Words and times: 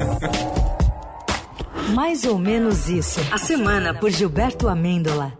Mais 1.94 2.24
ou 2.24 2.38
menos 2.38 2.88
isso. 2.88 3.20
A 3.32 3.38
semana 3.38 3.94
por 3.94 4.10
Gilberto 4.10 4.68
Amêndola. 4.68 5.38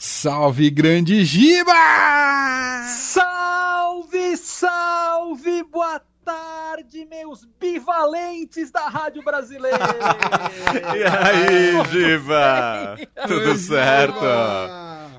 Salve, 0.00 0.68
grande 0.70 1.24
Giba! 1.24 1.72
Salve, 2.86 4.36
salve, 4.36 5.62
boa 5.64 6.00
tarde, 6.24 7.06
meus 7.06 7.48
bivalentes 7.58 8.70
da 8.70 8.88
Rádio 8.88 9.22
Brasileira! 9.22 9.78
e 10.94 11.04
aí, 11.04 11.72
Giba? 11.90 12.98
Tudo 13.26 13.56
certo? 13.56 14.20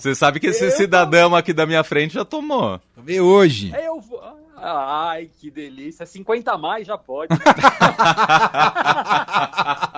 Você 0.01 0.15
sabe 0.15 0.39
que 0.39 0.47
esse 0.47 0.71
cidadão 0.71 1.35
aqui 1.35 1.53
da 1.53 1.67
minha 1.67 1.83
frente 1.83 2.15
já 2.15 2.25
tomou. 2.25 2.81
Vê 2.97 3.21
hoje. 3.21 3.71
Eu 3.79 4.01
vou. 4.01 4.19
Ai, 4.57 5.29
que 5.39 5.51
delícia. 5.51 6.07
50 6.07 6.51
a 6.51 6.57
mais 6.57 6.87
já 6.87 6.97
pode. 6.97 7.29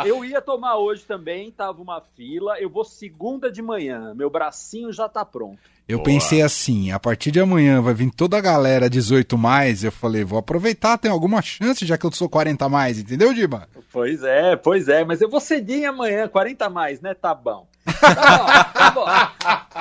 eu 0.05 0.25
ia 0.25 0.41
tomar 0.41 0.75
hoje 0.75 1.03
também, 1.03 1.49
tava 1.51 1.81
uma 1.81 2.03
fila. 2.17 2.59
Eu 2.59 2.69
vou 2.69 2.83
segunda 2.83 3.49
de 3.49 3.61
manhã. 3.61 4.13
Meu 4.13 4.29
bracinho 4.29 4.91
já 4.91 5.07
tá 5.07 5.23
pronto. 5.23 5.57
Eu 5.87 5.99
Boa. 5.99 6.05
pensei 6.05 6.41
assim, 6.41 6.91
a 6.91 6.99
partir 6.99 7.31
de 7.31 7.39
amanhã 7.39 7.81
vai 7.81 7.93
vir 7.93 8.11
toda 8.11 8.37
a 8.37 8.41
galera 8.41 8.89
18 8.89 9.37
mais, 9.37 9.83
eu 9.83 9.91
falei, 9.91 10.23
vou 10.23 10.39
aproveitar, 10.39 10.97
tem 10.97 11.11
alguma 11.11 11.41
chance 11.41 11.85
já 11.85 11.97
que 11.97 12.05
eu 12.05 12.11
sou 12.13 12.29
40 12.29 12.69
mais, 12.69 12.97
entendeu, 12.97 13.33
Diba? 13.33 13.67
Pois 13.91 14.23
é, 14.23 14.55
pois 14.55 14.87
é, 14.87 15.03
mas 15.03 15.19
eu 15.21 15.29
vou 15.29 15.41
cedinho 15.41 15.89
amanhã, 15.89 16.29
40 16.29 16.69
mais, 16.69 17.01
né? 17.01 17.13
Tá 17.13 17.35
bom. 17.35 17.67
Tá 17.99 18.15
bom, 18.15 18.45
tá 18.73 18.91
bom. 18.91 19.05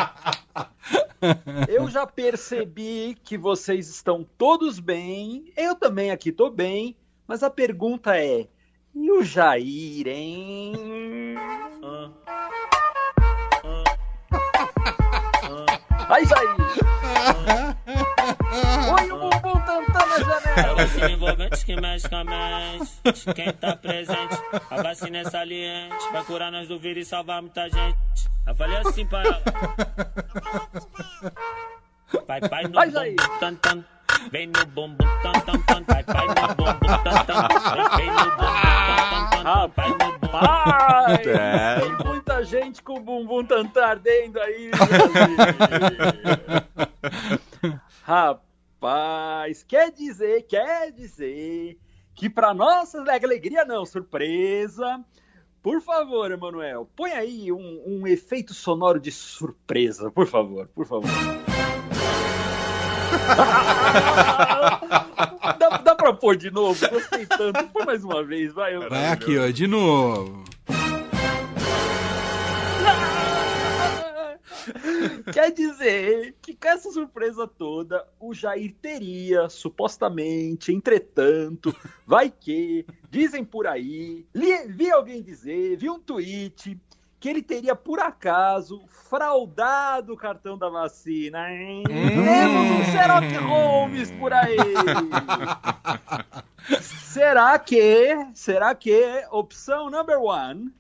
Eu 1.69 1.89
já 1.89 2.07
percebi 2.07 3.17
que 3.23 3.39
vocês 3.39 3.89
estão 3.89 4.27
todos 4.37 4.81
bem, 4.81 5.53
eu 5.57 5.75
também 5.77 6.11
aqui 6.11 6.33
tô 6.33 6.51
bem, 6.51 6.97
mas 7.27 7.43
a 7.43 7.51
pergunta 7.51 8.17
é: 8.19 8.49
e 8.95 9.11
o 9.11 9.23
Jair, 9.23 10.09
hein? 10.09 10.73
Vai, 16.09 16.27
Jair! 16.27 16.57
Oi, 18.95 19.13
o 19.13 19.19
bumbum 19.19 19.61
tantando 19.61 20.09
na 20.09 20.19
janela! 20.19 20.43
É 20.57 20.75
vacina 20.75 21.11
envolvente 21.11 21.65
que 21.65 21.81
mexe 21.81 22.09
com 22.09 22.17
a 22.17 22.25
mente. 22.25 23.35
Quem 23.35 23.53
tá 23.53 23.77
presente, 23.77 24.37
a 24.71 24.83
vacina 24.83 25.19
é 25.19 25.25
saliente. 25.25 26.13
Vai 26.13 26.25
curar 26.25 26.53
nós 26.53 26.69
do 26.69 26.79
vírus 26.79 27.07
e 27.07 27.09
salvar 27.09 27.41
muita 27.41 27.69
gente. 27.69 27.97
Eu 28.47 28.55
falei 28.57 28.77
assim 28.79 29.07
pra 29.07 29.23
ela. 29.23 29.43
Pai, 32.27 32.41
pai, 32.41 32.65
no 32.65 32.81
bumbum, 32.81 33.17
tan, 33.41 33.55
tan. 33.57 33.85
Vem 34.31 34.47
no 34.47 34.67
bumbum, 34.67 35.07
tan, 35.23 35.33
tan, 35.33 35.63
tan. 35.63 35.85
Pai, 35.85 36.05
pai, 36.05 36.27
no 36.27 36.35
bumbum, 36.55 36.79
tan, 37.05 37.25
tan. 37.25 37.49
Vem 37.97 38.11
no 38.11 38.25
bumbum, 38.37 38.53
tan, 39.09 39.31
tan, 39.31 39.43
tan. 39.43 39.69
Pai, 39.71 39.89
no 39.89 39.97
bumbum. 39.99 40.29
Ai, 40.35 41.23
é. 41.27 41.81
Tem 41.81 42.07
muita 42.07 42.45
gente 42.45 42.83
com 42.83 42.99
o 42.99 43.01
bumbum 43.01 43.45
tan 43.45 43.71
ardendo 43.83 44.39
aí. 44.41 44.71
Rapaz, 48.05 49.63
quer 49.63 49.91
dizer, 49.91 50.43
quer 50.43 50.93
dizer 50.93 51.79
que 52.15 52.29
para 52.29 52.53
nossa 52.53 53.01
alegria 53.01 53.65
não, 53.65 53.87
surpresa, 53.87 55.03
por 55.63 55.81
favor, 55.81 56.31
Emanuel, 56.33 56.91
põe 56.97 57.13
aí 57.13 57.53
um, 57.53 57.83
um 57.87 58.07
efeito 58.07 58.53
sonoro 58.53 58.99
de 58.99 59.13
surpresa, 59.13 60.11
por 60.11 60.27
favor, 60.27 60.69
por 60.75 60.85
favor. 60.85 61.09
dá, 65.59 65.69
dá 65.79 65.95
pra 65.95 66.13
pôr 66.13 66.37
de 66.37 66.51
novo? 66.51 66.89
Gostei 66.89 67.27
tanto. 67.27 67.69
Põe 67.69 67.87
mais 67.87 68.05
uma 68.05 68.25
vez, 68.25 68.53
vai. 68.53 68.79
Vai 68.89 69.09
aqui, 69.09 69.39
ó, 69.39 69.51
de 69.51 69.67
novo. 69.67 70.43
Quer 75.33 75.53
dizer 75.53 76.35
que 76.41 76.55
com 76.55 76.69
essa 76.69 76.91
surpresa 76.91 77.47
toda, 77.47 78.07
o 78.21 78.35
Jair 78.35 78.75
teria, 78.81 79.49
supostamente, 79.49 80.73
entretanto, 80.73 81.75
vai 82.07 82.31
que, 82.31 82.87
dizem 83.11 83.45
por 83.45 83.67
aí, 83.67 84.27
li, 84.35 84.67
vi 84.69 84.91
alguém 84.91 85.23
dizer, 85.23 85.77
vi 85.77 85.91
um 85.91 85.99
tweet, 85.99 86.79
que 87.23 87.29
ele 87.29 87.41
teria, 87.41 87.77
por 87.77 88.01
acaso, 88.01 88.83
fraudado 89.09 90.13
o 90.13 90.17
cartão 90.17 90.59
da 90.59 90.69
vacina, 90.69 91.49
hein? 91.53 91.85
Hum. 91.89 92.25
Temos 92.25 92.81
um 92.81 92.85
Sherlock 92.91 93.37
Holmes 93.37 94.11
por 94.11 94.33
aí! 94.33 94.57
será 96.83 97.57
que, 97.61 98.09
será 98.35 98.75
que, 98.75 99.25
opção 99.31 99.89
number 99.89 100.21
one, 100.21 100.75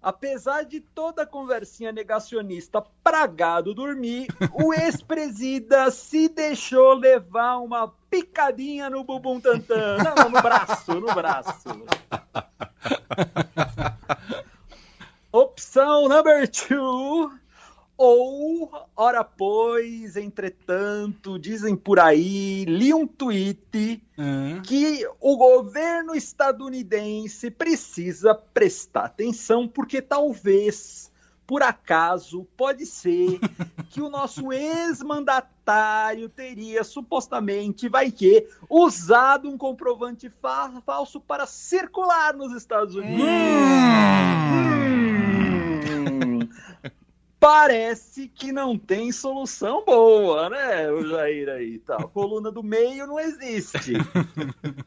apesar 0.00 0.64
de 0.64 0.80
toda 0.80 1.24
a 1.24 1.26
conversinha 1.26 1.92
negacionista 1.92 2.82
pragado 3.04 3.74
dormir, 3.74 4.28
o 4.50 4.72
ex-presida 4.72 5.90
se 5.90 6.26
deixou 6.26 6.94
levar 6.94 7.58
uma 7.58 7.92
picadinha 8.08 8.88
no 8.88 9.04
bumbum 9.04 9.38
tantã. 9.38 9.98
Não, 9.98 10.30
no 10.30 10.40
braço, 10.40 10.94
no 10.94 11.14
braço. 11.14 11.68
Opção 15.72 16.06
number 16.06 16.46
two. 16.48 17.32
Ou, 17.96 18.70
ora 18.94 19.24
pois, 19.24 20.18
entretanto, 20.18 21.38
dizem 21.38 21.74
por 21.74 21.98
aí, 21.98 22.66
li 22.66 22.92
um 22.92 23.06
tweet 23.06 24.02
uhum. 24.18 24.60
que 24.60 25.08
o 25.18 25.34
governo 25.34 26.14
estadunidense 26.14 27.50
precisa 27.50 28.34
prestar 28.34 29.06
atenção, 29.06 29.66
porque 29.66 30.02
talvez, 30.02 31.10
por 31.46 31.62
acaso, 31.62 32.46
pode 32.54 32.84
ser 32.84 33.38
que 33.88 34.02
o 34.02 34.10
nosso 34.10 34.52
ex-mandatário 34.52 36.28
teria 36.28 36.84
supostamente, 36.84 37.88
vai 37.88 38.10
que, 38.10 38.46
usado 38.68 39.48
um 39.48 39.56
comprovante 39.56 40.28
fa 40.28 40.82
falso 40.84 41.18
para 41.18 41.46
circular 41.46 42.34
nos 42.34 42.52
Estados 42.52 42.94
Unidos. 42.94 43.24
Hum. 43.24 44.68
Hum 44.68 44.92
parece 47.42 48.28
que 48.28 48.52
não 48.52 48.78
tem 48.78 49.10
solução 49.10 49.84
boa, 49.84 50.48
né, 50.48 50.88
o 50.92 51.04
Jair 51.08 51.48
aí 51.48 51.80
tal. 51.80 51.98
Tá. 51.98 52.04
Coluna 52.06 52.52
do 52.52 52.62
meio 52.62 53.04
não 53.04 53.18
existe. 53.18 53.94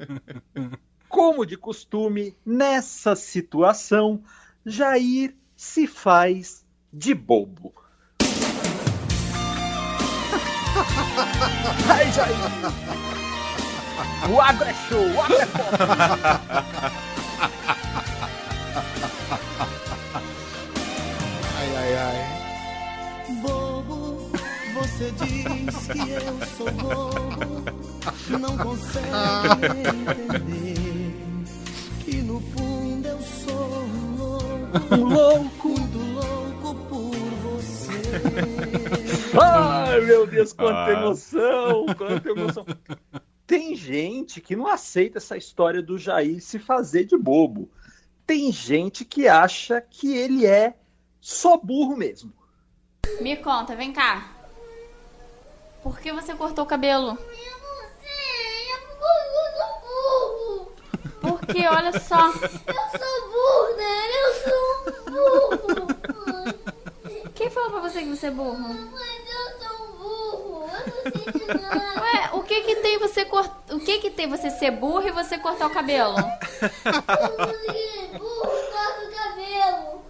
Como 1.10 1.46
de 1.46 1.58
costume, 1.58 2.34
nessa 2.46 3.14
situação, 3.14 4.24
Jair 4.66 5.36
se 5.54 5.86
faz 5.86 6.66
de 6.94 7.14
bobo. 7.14 7.74
Ai, 11.90 12.10
Jair! 12.14 12.38
O 14.34 14.40
agro 14.40 14.66
é 14.66 14.74
show, 14.88 15.06
o 15.06 15.22
agro 15.22 15.36
é 15.42 15.46
pop. 15.46 15.76
Você 24.96 25.12
diz 25.12 25.88
que 25.88 26.10
eu 26.10 26.48
sou 26.56 26.72
bobo, 26.72 27.66
não 28.40 28.58
consegue 28.58 29.66
entender 30.40 31.14
que 32.06 32.22
no 32.22 32.40
fundo 32.40 33.06
eu 33.06 33.20
sou 33.20 33.84
um 33.84 34.16
louco, 34.16 34.96
um 34.96 35.04
louco, 35.04 35.68
muito 35.68 35.98
louco 35.98 36.76
por 36.88 37.12
você. 37.12 37.92
Ai, 39.38 40.00
meu 40.00 40.26
Deus, 40.26 40.54
quanta 40.54 40.86
ah. 40.86 40.94
emoção, 40.94 41.86
quanta 41.98 42.30
emoção. 42.30 42.66
Tem 43.46 43.76
gente 43.76 44.40
que 44.40 44.56
não 44.56 44.66
aceita 44.66 45.18
essa 45.18 45.36
história 45.36 45.82
do 45.82 45.98
Jair 45.98 46.42
se 46.42 46.58
fazer 46.58 47.04
de 47.04 47.18
bobo. 47.18 47.70
Tem 48.26 48.50
gente 48.50 49.04
que 49.04 49.28
acha 49.28 49.82
que 49.82 50.16
ele 50.16 50.46
é 50.46 50.74
só 51.20 51.58
burro 51.58 51.98
mesmo. 51.98 52.32
Me 53.20 53.36
conta, 53.36 53.76
vem 53.76 53.92
cá. 53.92 54.35
Por 55.86 56.00
que 56.00 56.12
você 56.12 56.34
cortou 56.34 56.64
o 56.64 56.68
cabelo? 56.68 57.10
Eu 57.10 57.16
não 57.62 57.78
sei, 58.02 58.74
porque 58.88 59.06
eu 59.38 59.46
sou 59.54 59.70
burro. 59.86 60.74
Porque, 61.22 61.68
olha 61.68 61.92
só. 62.00 62.26
Eu 62.26 62.34
sou 62.34 63.30
burro, 63.30 63.78
né? 63.78 63.94
Eu 64.24 64.34
sou 64.42 64.66
burro. 65.12 65.62
Quem 67.36 67.52
falou 67.52 67.70
pra 67.70 67.82
você 67.82 68.00
que 68.00 68.10
você 68.10 68.26
é 68.26 68.32
burro? 68.32 68.58
Mas 68.58 69.30
eu 69.30 69.60
sou 69.60 69.88
burro. 69.90 70.68
Eu 70.74 70.80
não 70.96 71.04
sei 71.04 71.34
de 71.34 71.46
nada. 71.62 72.02
Ué, 72.02 72.32
o 72.34 72.42
que 72.42 72.62
que 72.62 72.78
tem 72.78 72.98
você 72.98 73.24
cort... 73.24 73.52
O 73.70 73.80
que 73.80 74.00
que 74.00 74.10
tem 74.10 74.28
você 74.28 74.50
ser 74.50 74.72
burro 74.72 75.08
e 75.08 75.12
você 75.12 75.38
cortar 75.38 75.68
o 75.68 75.70
cabelo? 75.70 76.16
Porque 76.16 78.18
burro 78.18 78.58
corta 78.72 79.04
o 79.04 79.12
cabelo. 79.14 80.02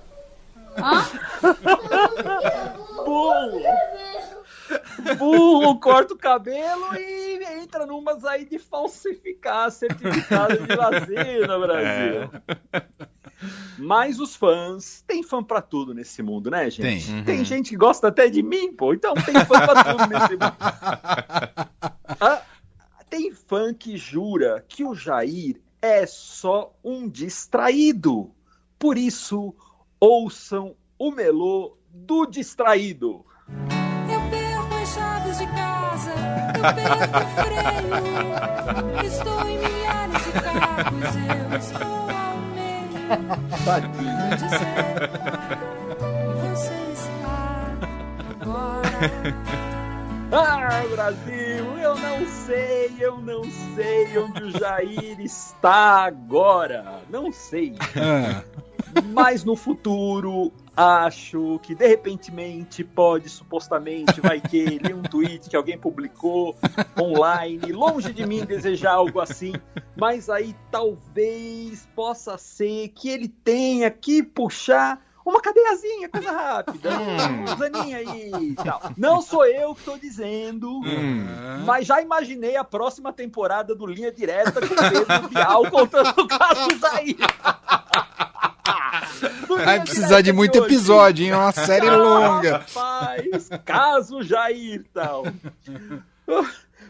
Hã? 0.78 1.04
Porque 1.42 2.70
burro 2.78 3.04
corta 3.04 3.58
o 3.58 3.62
cabelo. 3.62 3.95
Burro 5.14 5.80
corta 5.80 6.14
o 6.14 6.18
cabelo 6.18 6.96
e 6.96 7.44
entra 7.62 7.86
numas 7.86 8.26
aí 8.26 8.46
de 8.46 8.58
falsificar 8.58 9.70
certificado 9.72 10.58
de 10.66 10.76
vacina, 10.76 11.60
Brasil. 11.60 12.30
É. 12.72 12.86
Mas 13.78 14.20
os 14.20 14.36
fãs, 14.36 15.04
tem 15.06 15.22
fã 15.22 15.44
pra 15.44 15.62
tudo 15.62 15.94
nesse 15.94 16.24
mundo, 16.24 16.50
né, 16.50 16.70
gente? 16.70 17.12
Tem. 17.12 17.24
Tem 17.24 17.46
gente 17.46 17.70
que 17.70 17.76
gosta 17.76 18.08
até 18.08 18.30
de 18.30 18.42
mim, 18.42 18.74
pô, 18.74 18.94
então 18.94 19.14
tem 19.14 19.36
fã 19.46 19.60
pra 19.66 19.84
tudo 19.84 20.08
nesse 20.08 20.32
mundo. 20.32 20.56
Ah, 22.18 22.42
tem 23.10 23.32
fã 23.32 23.74
que 23.74 23.98
jura 23.98 24.64
que 24.70 24.86
o 24.86 24.96
Jair 24.96 25.60
é 25.82 26.06
só 26.06 26.74
um 26.84 27.10
distraído. 27.10 28.32
Por 28.80 28.98
isso, 28.98 29.54
ouçam 30.00 30.76
o 30.98 31.12
melô 31.12 31.78
do 31.90 32.26
distraído. 32.26 33.26
Chaves 35.36 35.40
de 35.40 35.48
casa, 35.48 36.12
eu 36.56 36.62
perco 36.76 37.18
o 37.18 37.28
freio. 37.44 39.06
Estou 39.06 39.42
em 39.48 39.58
milhares 39.60 40.24
de 40.24 40.32
carros, 40.32 41.16
eu 41.16 41.58
estou 41.58 42.10
ao 42.10 42.38
meio. 42.54 43.04
Tadinho. 43.66 44.26
E 46.02 46.34
você 46.50 46.78
está 46.94 47.38
agora. 48.42 48.90
Ah, 50.32 50.84
Brasil, 50.92 51.78
eu 51.78 51.96
não 51.96 52.26
sei, 52.28 52.94
eu 53.00 53.18
não 53.20 53.44
sei 53.76 54.18
onde 54.18 54.44
o 54.44 54.52
Jair 54.58 55.20
está 55.22 56.06
agora. 56.06 57.02
Não 57.10 57.32
sei. 57.32 57.76
Ah, 57.96 58.42
Mas 59.14 59.44
no 59.44 59.56
futuro, 59.56 60.52
acho 60.76 61.60
que 61.64 61.74
de 61.74 61.88
repentemente 61.88 62.84
pode, 62.84 63.30
supostamente, 63.30 64.20
vai 64.20 64.42
que 64.42 64.78
li 64.80 64.94
um 64.94 65.02
tweet 65.02 65.50
que 65.50 65.56
alguém 65.56 65.78
publicou 65.78 66.56
online, 67.00 67.72
longe 67.72 68.12
de 68.12 68.26
mim 68.26 68.46
desejar 68.46 68.94
algo 68.94 69.20
assim, 69.20 69.54
mas 69.96 70.30
aí 70.30 70.56
talvez 70.70 71.88
possa 71.96 72.38
ser 72.38 72.90
que 72.90 73.10
ele 73.10 73.30
tenha 73.30 73.90
que 73.90 74.22
puxar 74.22 75.02
uma 75.26 75.42
cadeiazinha, 75.42 76.08
coisa 76.08 76.32
rápida, 76.32 76.92
uns 77.00 77.60
aninhos 77.60 78.08
aí 78.08 78.32
e 78.52 78.56
tal. 78.56 78.80
Não 78.96 79.22
sou 79.24 79.44
eu 79.44 79.74
que 79.74 79.80
estou 79.80 79.98
dizendo, 79.98 80.82
mas 81.66 81.88
já 81.88 82.00
imaginei 82.00 82.56
a 82.56 82.64
próxima 82.64 83.12
temporada 83.12 83.74
do 83.74 83.88
Linha 83.88 84.12
Direta 84.12 84.62
com 84.62 84.76
Pedro 84.76 85.30
Bial 85.30 85.72
contando 85.72 86.14
o 86.22 86.28
caso 86.28 86.86
aí. 86.92 87.18
Vai 89.58 89.82
precisar 89.82 90.22
de 90.22 90.34
muito 90.34 90.58
episódio, 90.58 91.26
hein? 91.26 91.32
É 91.32 91.38
uma 91.38 91.52
série 91.52 91.90
longa. 91.90 92.60
Rapaz, 92.60 93.50
caso 93.64 94.22
Jair 94.24 94.86
tal. 94.94 95.24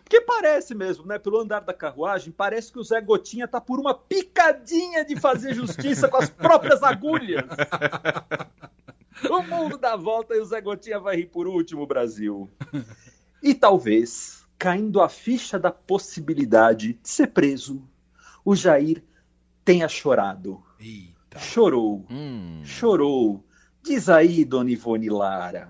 Porque 0.04 0.22
parece 0.22 0.76
mesmo, 0.76 1.06
né? 1.06 1.18
Pelo 1.18 1.40
andar 1.40 1.62
da 1.62 1.74
carruagem, 1.74 2.32
parece 2.32 2.72
que 2.72 2.80
o 2.80 2.84
Zé 2.84 3.02
Gotinha 3.02 3.48
tá 3.48 3.60
por 3.60 3.80
uma 3.80 3.94
picadinha 3.94 5.04
de 5.04 5.20
fazer 5.20 5.54
justiça 5.54 6.08
com 6.08 6.18
as 6.18 6.30
próprias 6.30 6.84
agulhas. 6.84 7.46
O 9.30 9.42
mundo 9.42 9.78
dá 9.78 9.96
volta 9.96 10.36
e 10.36 10.40
o 10.40 10.46
Zé 10.46 10.62
Gotinha 10.62 11.00
vai 11.00 11.16
rir 11.16 11.26
por 11.28 11.48
último, 11.48 11.88
Brasil. 11.88 12.50
E 13.42 13.56
talvez, 13.56 14.46
caindo 14.60 15.02
a 15.02 15.10
ficha 15.10 15.58
da 15.58 15.72
possibilidade 15.72 16.94
de 16.94 17.10
ser 17.10 17.28
preso, 17.28 17.82
o 18.44 18.56
Jair 18.56 19.04
tenha 19.64 19.88
chorado. 19.88 20.64
Eita. 21.36 21.40
Chorou, 21.40 22.06
Hum. 22.10 22.62
chorou. 22.64 23.44
Diz 23.84 24.10
aí, 24.10 24.44
Dona 24.46 24.72
Ivone 24.72 25.10
Lara. 25.10 25.68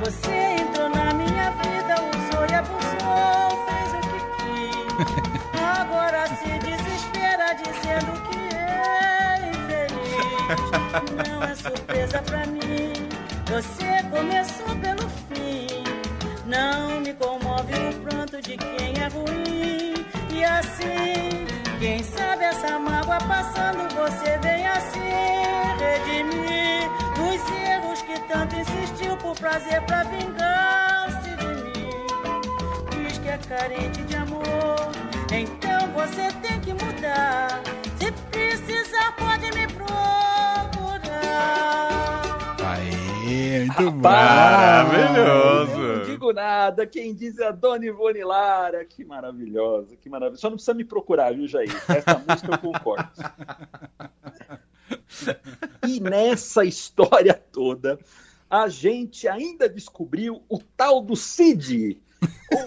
Você 0.00 0.30
entrou 0.60 0.88
na 0.88 1.12
minha 1.14 1.50
vida, 1.50 1.94
usou 2.00 2.46
e 2.48 2.54
abusou, 2.54 3.66
fez 3.66 3.92
o 3.94 4.00
que 4.08 4.20
quis. 4.38 5.60
Agora 5.62 6.26
se 6.28 6.48
desespera 6.60 7.54
dizendo 7.54 8.12
que 8.30 8.38
é 8.56 9.50
infeliz. 9.50 11.28
Não 11.28 11.42
é 11.42 11.54
surpresa 11.54 12.22
pra 12.22 12.46
mim, 12.46 12.92
você 13.46 14.02
começou 14.10 14.76
pelo 14.76 15.08
fim. 15.28 15.66
Não 16.46 17.00
me 17.00 17.12
comove 17.14 17.72
o 17.74 18.00
pranto 18.02 18.40
de 18.40 18.56
quem 18.56 18.94
é 18.98 19.08
ruim. 19.08 19.94
E 20.34 20.44
assim, 20.44 21.46
quem 21.82 22.00
sabe 22.04 22.44
essa 22.44 22.78
mágoa 22.78 23.18
passando, 23.26 23.92
você 23.92 24.38
vem 24.38 24.64
assim 24.68 25.00
redimir 25.80 26.88
os 27.18 27.42
erros 27.68 28.00
que 28.02 28.20
tanto 28.28 28.54
insistiu 28.54 29.16
por 29.16 29.34
prazer 29.36 29.82
pra 29.82 30.04
vingar-se 30.04 31.30
de 31.30 31.44
mim. 31.44 33.08
Diz 33.08 33.18
que 33.18 33.28
é 33.28 33.36
carente 33.36 34.00
de 34.04 34.14
amor, 34.14 34.92
então 35.32 35.88
você 35.88 36.30
tem 36.40 36.60
que 36.60 36.72
mudar. 36.72 37.60
Se 37.98 38.12
precisar, 38.30 39.16
pode 39.16 39.50
me 39.50 39.66
procurar. 39.66 39.90
Aê, 42.64 43.58
muito 43.66 43.90
bom. 43.90 44.08
Maravilhoso. 44.08 45.51
Digo 46.22 46.32
nada, 46.32 46.86
quem 46.86 47.12
diz 47.12 47.36
é 47.40 47.48
a 47.48 47.50
Dona 47.50 47.84
Ivone 47.84 48.22
Lara. 48.22 48.84
Que 48.84 49.04
maravilhosa, 49.04 49.96
que 49.96 50.08
maravilhosa. 50.08 50.40
Só 50.40 50.48
não 50.48 50.54
precisa 50.54 50.72
me 50.72 50.84
procurar, 50.84 51.34
viu, 51.34 51.48
Jair? 51.48 51.68
Essa 51.88 52.16
música 52.16 52.52
eu 52.52 52.58
concordo. 52.58 53.10
E 55.86 55.98
nessa 56.00 56.64
história 56.64 57.34
toda, 57.34 57.98
a 58.48 58.68
gente 58.68 59.26
ainda 59.26 59.68
descobriu 59.68 60.42
o 60.48 60.58
tal 60.76 61.02
do 61.02 61.16
Cid. 61.16 62.00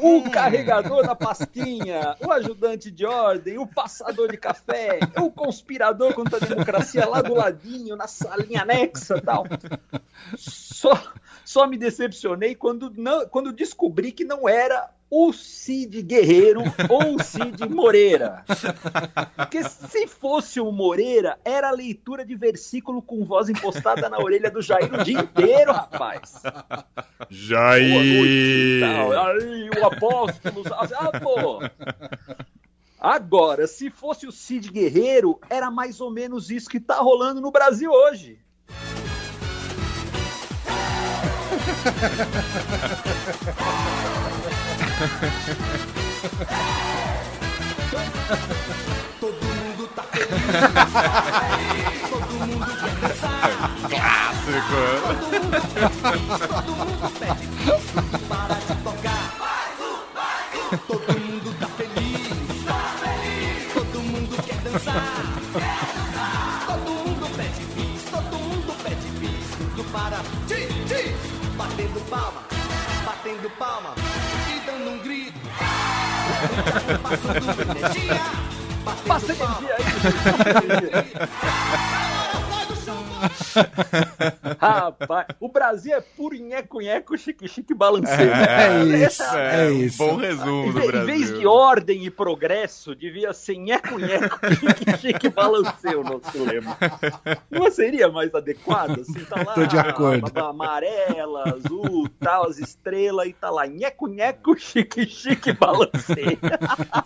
O, 0.01 0.17
o 0.17 0.31
carregador 0.31 1.05
da 1.05 1.15
pastinha, 1.15 2.17
o 2.19 2.31
ajudante 2.31 2.91
de 2.91 3.05
ordem, 3.05 3.57
o 3.57 3.65
passador 3.65 4.29
de 4.29 4.37
café, 4.37 4.99
o 5.17 5.31
conspirador 5.31 6.13
contra 6.13 6.37
a 6.43 6.47
democracia 6.47 7.07
lá 7.07 7.21
do 7.21 7.33
ladinho, 7.33 7.95
na 7.95 8.07
salinha 8.07 8.63
anexa 8.63 9.17
e 9.17 9.21
tal. 9.21 9.45
Só, 10.75 10.91
só 11.45 11.65
me 11.67 11.77
decepcionei 11.77 12.53
quando, 12.53 12.91
não, 12.97 13.25
quando 13.29 13.53
descobri 13.53 14.11
que 14.11 14.25
não 14.25 14.47
era 14.47 14.89
o 15.09 15.31
Cid 15.31 16.01
Guerreiro 16.01 16.63
ou 16.89 17.15
o 17.15 17.23
Cid 17.23 17.65
Moreira. 17.69 18.43
Porque 19.37 19.63
se 19.63 20.05
fosse 20.05 20.59
o 20.59 20.69
Moreira, 20.73 21.39
era 21.45 21.71
leitura 21.71 22.25
de 22.25 22.35
versículo 22.35 23.01
com 23.01 23.23
voz 23.23 23.47
impostada 23.47 24.09
na 24.09 24.19
orelha 24.19 24.51
do 24.51 24.61
Jair 24.61 24.93
o 24.93 25.01
dia 25.01 25.21
inteiro, 25.21 25.71
rapaz. 25.71 26.41
Boa 27.87 28.03
noite. 28.03 28.79
Tal. 28.81 29.27
Aí, 29.27 29.69
o 29.69 29.85
apóstolo. 29.85 30.63
Ah, 30.99 31.19
pô. 31.21 31.59
Agora, 32.99 33.65
se 33.65 33.89
fosse 33.89 34.27
o 34.27 34.31
Cid 34.31 34.69
Guerreiro, 34.69 35.39
era 35.49 35.71
mais 35.71 36.01
ou 36.01 36.11
menos 36.11 36.49
isso 36.49 36.69
que 36.69 36.81
tá 36.81 36.95
rolando 36.95 37.39
no 37.39 37.49
Brasil 37.49 37.89
hoje. 37.89 38.39
Todo 49.19 49.33
mundo 49.33 49.87
tá 49.95 50.03
feliz. 50.03 50.37
Todo 52.09 52.33
mundo 52.45 52.71
quer 52.79 52.95
dançar. 53.01 53.49
Clássico. 53.89 54.81
Todo 56.51 56.75
mundo 56.75 57.09
pede 57.19 57.47
bis. 57.47 57.85
Para 58.29 58.55
de 58.55 58.75
tocar. 58.83 59.25
Todo 60.87 61.13
mundo 61.19 61.49
tá 61.59 61.67
feliz. 61.77 62.25
Todo 63.73 63.97
mundo 64.01 64.35
quer 64.43 64.57
dançar. 64.57 65.03
Todo 66.67 66.91
mundo 66.91 67.25
pede 67.35 67.65
bis. 67.75 68.03
Todo 68.11 68.37
mundo 68.37 68.71
pede 68.83 69.09
bis. 69.19 69.47
Não 69.75 69.83
para. 69.85 70.19
Diz. 70.47 70.74
Batendo 71.65 71.99
palma. 72.01 72.43
Batendo 73.03 73.49
palma. 73.57 73.95
E 74.55 74.59
dando 74.67 74.91
um 74.91 74.99
grito. 74.99 75.39
Passando 77.01 77.61
energia. 77.61 78.21
Passa 78.85 79.03
Batendo 79.07 79.35
palma. 79.35 79.57
energia 79.57 79.75
aí. 79.75 79.83
Rapaz, 84.59 85.27
o 85.39 85.47
Brasil 85.49 85.95
é 85.95 86.01
puro 86.01 86.35
nheco-nheco, 86.35 87.17
chique-chique 87.17 87.73
balanceiro. 87.73 88.31
É 88.33 88.83
isso, 88.83 89.23
Essa- 89.23 89.37
é 89.39 89.67
um 89.69 89.73
isso. 89.83 89.97
bom 89.97 90.15
resumo 90.15 90.73
do 90.73 90.79
Brasil. 90.87 91.01
Em 91.01 91.05
vez 91.05 91.39
de 91.39 91.47
ordem 91.47 92.05
e 92.05 92.09
progresso, 92.09 92.95
devia 92.95 93.33
ser 93.33 93.57
nheco-nheco, 93.57 94.39
chique-chique 94.59 95.29
balanceio 95.29 96.01
o 96.01 96.03
nosso 96.03 96.43
lema. 96.43 96.77
Não 97.49 97.69
seria 97.71 98.09
mais 98.09 98.33
adequado? 98.33 98.99
Assim, 99.01 99.23
tá 99.25 99.37
lá, 99.43 99.53
Tô 99.53 99.65
de 99.65 99.77
acordo. 99.77 100.31
amarela, 100.39 101.43
azul, 101.55 102.07
tal, 102.19 102.47
as 102.47 102.57
estrelas, 102.57 103.27
e 103.27 103.33
tá 103.33 103.49
lá, 103.49 103.65
nheco-nheco, 103.67 104.57
chique-chique 104.57 105.53
balanceio. 105.53 106.37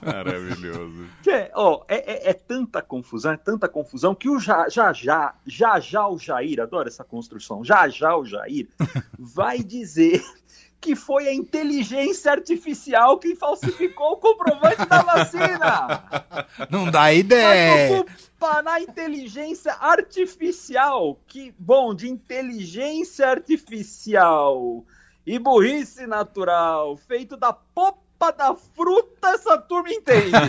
Maravilhoso. 0.05 1.05
Que, 1.23 1.49
ó, 1.53 1.83
é, 1.87 2.27
é- 2.27 2.29
é 2.29 2.33
tanta 2.33 2.81
confusão, 2.81 3.31
é 3.33 3.37
tanta 3.37 3.67
confusão 3.67 4.13
que 4.15 4.29
o 4.29 4.39
já 4.39 4.67
já 4.69 4.93
já 4.93 5.33
já 5.45 5.79
já 5.79 6.07
o 6.07 6.17
Jair, 6.39 6.61
adoro 6.61 6.87
essa 6.87 7.03
construção, 7.03 7.63
já 7.63 7.87
já 7.89 8.15
o 8.15 8.25
Jair 8.25 8.67
vai 9.17 9.59
dizer 9.59 10.23
que 10.81 10.95
foi 10.95 11.27
a 11.27 11.33
inteligência 11.33 12.31
artificial 12.31 13.19
que 13.19 13.35
falsificou 13.35 14.13
o 14.13 14.17
comprovante 14.17 14.85
da 14.85 15.01
vacina. 15.01 16.03
Não 16.71 16.89
dá 16.89 17.11
ideia. 17.11 17.97
Culpa 17.97 18.61
na 18.61 18.79
inteligência 18.79 19.73
artificial. 19.73 21.19
Que 21.27 21.53
bom, 21.59 21.93
de 21.93 22.09
inteligência 22.09 23.27
artificial 23.27 24.85
e 25.25 25.37
burrice 25.37 26.07
natural, 26.07 26.95
feito 26.95 27.35
da 27.35 27.51
popa 27.51 28.31
da 28.31 28.55
fruta, 28.55 29.31
essa 29.31 29.57
turma 29.57 29.91
entende. 29.91 30.31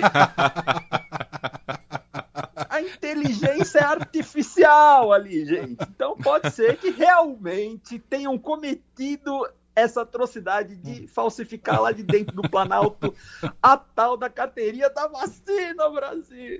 Inteligência 2.96 3.86
artificial 3.86 5.12
ali, 5.12 5.44
gente. 5.44 5.82
Então 5.82 6.16
pode 6.16 6.50
ser 6.50 6.76
que 6.76 6.90
realmente 6.90 7.98
tenham 7.98 8.38
cometido 8.38 9.46
essa 9.74 10.02
atrocidade 10.02 10.76
de 10.76 11.06
falsificar 11.06 11.80
lá 11.80 11.92
de 11.92 12.02
dentro 12.02 12.34
do 12.34 12.48
Planalto 12.48 13.14
a 13.62 13.76
tal 13.76 14.16
da 14.16 14.28
carteirinha 14.28 14.90
da 14.90 15.06
vacina, 15.06 15.88
Brasil. 15.90 16.58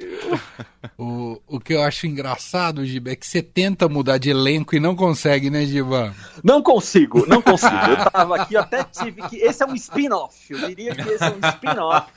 O, 0.97 1.41
o 1.47 1.61
que 1.61 1.75
eu 1.75 1.83
acho 1.83 2.07
engraçado, 2.07 2.85
Giba, 2.85 3.11
é 3.11 3.17
que 3.17 3.27
você 3.27 3.43
tenta 3.43 3.89
mudar 3.89 4.19
de 4.19 4.31
elenco 4.31 4.75
e 4.75 4.81
não 4.81 4.95
consegue, 4.95 5.51
né, 5.51 5.65
Giba? 5.65 6.15
Não 6.43 6.63
consigo, 6.63 7.27
não 7.27 7.43
consigo. 7.43 7.75
Eu 7.75 7.97
tava 8.11 8.37
aqui, 8.37 8.55
eu 8.55 8.61
até 8.61 8.85
tive 8.85 9.23
que. 9.29 9.37
Esse 9.37 9.63
é 9.63 9.67
um 9.67 9.75
spin-off. 9.75 10.53
Eu 10.53 10.67
diria 10.69 10.95
que 10.95 11.09
esse 11.09 11.25
é 11.25 11.31
um 11.31 11.49
spin-off. 11.49 12.11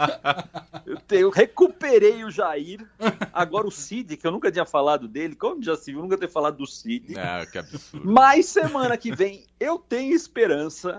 Eu, 1.15 1.29
recuperei 1.29 2.23
o 2.23 2.31
Jair. 2.31 2.85
Agora 3.31 3.67
o 3.67 3.71
Cid, 3.71 4.17
que 4.17 4.25
eu 4.27 4.31
nunca 4.31 4.51
tinha 4.51 4.65
falado 4.65 5.07
dele. 5.07 5.35
Como 5.35 5.61
já 5.61 5.75
se 5.75 5.91
viu, 5.91 6.01
nunca 6.01 6.17
ter 6.17 6.29
falado 6.29 6.57
do 6.57 6.67
Cid. 6.67 7.15
Ah, 7.17 7.45
que 7.49 7.57
absurdo. 7.57 8.11
Mas 8.11 8.45
semana 8.47 8.97
que 8.97 9.13
vem 9.15 9.45
eu 9.59 9.77
tenho 9.79 10.13
esperança 10.13 10.97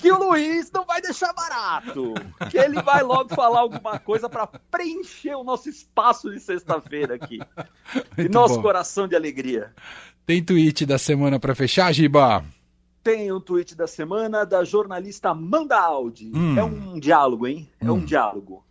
que 0.00 0.10
o 0.10 0.18
Luiz 0.18 0.70
não 0.72 0.84
vai 0.86 1.00
deixar 1.02 1.32
barato. 1.34 2.14
Que 2.50 2.56
ele 2.58 2.80
vai 2.82 3.02
logo 3.02 3.34
falar 3.34 3.60
alguma 3.60 3.98
coisa 3.98 4.28
para 4.28 4.46
preencher 4.46 5.34
o 5.34 5.44
nosso 5.44 5.68
espaço 5.68 6.30
de 6.30 6.40
sexta-feira 6.40 7.14
aqui. 7.16 7.38
E 8.16 8.22
Muito 8.22 8.32
nosso 8.32 8.56
bom. 8.56 8.62
coração 8.62 9.06
de 9.06 9.14
alegria. 9.14 9.72
Tem 10.24 10.42
tweet 10.42 10.86
da 10.86 10.96
semana 10.98 11.38
pra 11.38 11.54
fechar, 11.54 11.92
Giba? 11.92 12.42
Tem 13.02 13.32
o 13.32 13.40
tweet 13.40 13.74
da 13.74 13.86
semana 13.88 14.46
da 14.46 14.62
jornalista 14.64 15.30
Amanda 15.30 15.76
Aldi. 15.78 16.30
Hum. 16.34 16.56
É 16.56 16.62
um 16.62 17.00
diálogo, 17.00 17.46
hein? 17.48 17.68
É 17.80 17.90
um 17.90 17.96
Hum. 17.96 18.04
diálogo. 18.04 18.64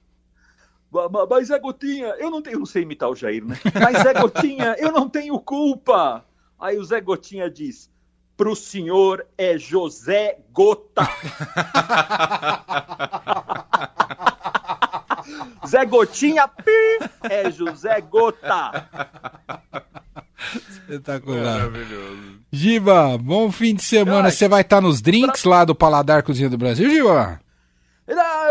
Ma- 0.91 1.07
ma- 1.09 1.25
Mas 1.29 1.49
é 1.49 1.57
Gotinha, 1.57 2.07
eu 2.19 2.29
não 2.29 2.41
tenho. 2.41 2.55
eu 2.55 2.59
Não 2.59 2.65
sei 2.65 2.83
imitar 2.83 3.09
o 3.09 3.15
Jair, 3.15 3.43
né? 3.45 3.57
Mas 3.73 4.05
é 4.05 4.13
Gotinha, 4.13 4.75
eu 4.77 4.91
não 4.91 5.07
tenho 5.09 5.39
culpa. 5.39 6.23
Aí 6.59 6.77
o 6.77 6.83
Zé 6.83 6.99
Gotinha 7.01 7.49
diz: 7.49 7.89
pro 8.35 8.55
senhor 8.55 9.25
é 9.37 9.57
José 9.57 10.37
Gota. 10.51 11.07
Zé 15.67 15.85
Gotinha, 15.85 16.47
pi, 16.47 16.99
é 17.23 17.49
José 17.51 18.01
Gota. 18.01 18.87
Espetacular. 20.69 21.43
Maravilhoso. 21.69 22.39
Giba, 22.51 23.17
bom 23.17 23.51
fim 23.51 23.75
de 23.75 23.83
semana. 23.83 24.25
Ai. 24.27 24.31
Você 24.31 24.47
vai 24.47 24.61
estar 24.61 24.81
nos 24.81 25.01
drinks 25.01 25.43
lá 25.45 25.63
do 25.63 25.75
Paladar 25.75 26.23
Cozinha 26.23 26.49
do 26.49 26.57
Brasil, 26.57 26.89
Giba? 26.89 27.39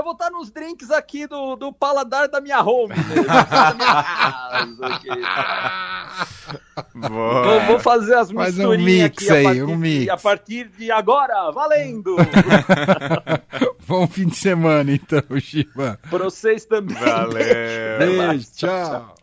Eu 0.01 0.05
vou 0.05 0.15
estar 0.15 0.31
nos 0.31 0.51
drinks 0.51 0.91
aqui 0.91 1.27
do, 1.27 1.57
do 1.57 1.75
paladar 1.75 2.27
da 2.27 2.41
minha 2.41 2.63
home. 2.63 2.95
Mesmo, 2.97 3.27
da 3.27 3.75
minha 3.75 4.03
casa. 4.03 5.01
Boa. 6.95 7.61
Vou, 7.67 7.79
fazer 7.79 8.15
as 8.15 8.31
Faz 8.31 8.59
um 8.59 8.71
misturinhas 8.71 9.11
mix 9.11 9.17
aqui 9.19 9.31
a 9.31 9.35
aí, 9.35 9.45
partir, 9.45 9.63
um 9.63 9.77
mix. 9.77 10.09
a 10.09 10.17
partir 10.17 10.69
de 10.69 10.91
agora, 10.91 11.51
valendo! 11.51 12.17
Bom 13.87 14.07
fim 14.07 14.29
de 14.29 14.37
semana, 14.37 14.91
então, 14.91 15.23
Giba. 15.33 15.99
Pra 16.09 16.25
vocês 16.25 16.65
também. 16.65 16.97
Valeu. 16.97 17.99
Beijo, 17.99 18.47
tchau. 18.57 19.15